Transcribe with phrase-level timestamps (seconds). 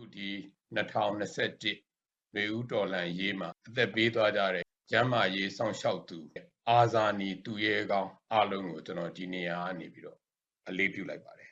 [0.00, 0.30] အခုဒီ
[0.76, 6.18] 2021မေဦးတော်လန်ရေးမှာအသက်ပေးသွားကြတဲ့ကျမ်းမာရေးစောင့်ရှောက်သူ
[6.68, 10.18] အာဇာနည်သူရဲကောင်းအလုံးကိုကျွန်တော်ဒီနေရာကနေပြီးတော့
[10.68, 11.50] အလေးပြုလိုက်ပါတယ်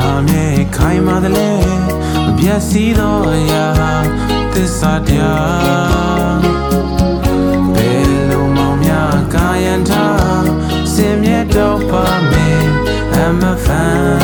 [0.00, 0.46] ဟာမြေ
[0.76, 1.50] ခိုင်မာတယ်လေ
[2.24, 3.66] မပြတ်စီးသောအရာ
[4.52, 6.40] သစ္စာတရား
[7.74, 10.46] ဘယ်လိုမောင်များကာယံထား
[10.92, 12.64] စင်မြတ်တော့ပါမယ်
[13.24, 14.21] I'm a fan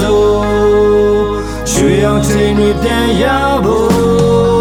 [0.00, 1.26] စို့
[1.70, 3.24] ရွှေရောင်ချိန်တွေပြန်ရ
[3.64, 4.55] ဖို့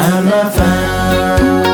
[0.00, 1.67] I'm not found.